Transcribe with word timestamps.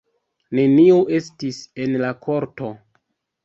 Neniu 0.59 0.95
estis 1.19 1.61
en 1.87 1.95
la 2.05 2.13
korto. 2.27 2.75